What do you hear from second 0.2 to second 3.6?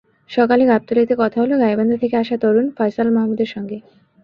সকালে গাবতলীতে কথা হলো গাইবান্ধা থেকে ঢাকা আসা তরুণ ফয়সাল মাহমুদের